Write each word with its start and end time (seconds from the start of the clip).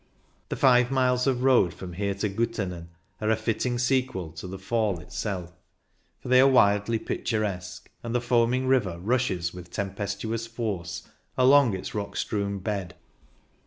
The 0.49 0.55
five 0.55 0.89
miles 0.89 1.27
of 1.27 1.43
road 1.43 1.75
from 1.75 1.93
here 1.93 2.15
to 2.15 2.27
Guttannen 2.27 2.87
are 3.21 3.29
a 3.29 3.35
fitting 3.35 3.77
sequel 3.77 4.31
to 4.31 4.47
the 4.47 4.57
Fall 4.57 4.99
itself, 4.99 5.53
for 6.19 6.27
they 6.29 6.41
are 6.41 6.47
wildly 6.47 6.97
picturesque, 6.97 7.87
and 8.01 8.15
the 8.15 8.19
foaming 8.19 8.65
river 8.65 8.97
rushes 8.97 9.53
with 9.53 9.69
tempestuous 9.69 10.47
force 10.47 11.07
along 11.37 11.75
its 11.75 11.93
rock 11.93 12.17
strewn 12.17 12.57
bed. 12.57 12.95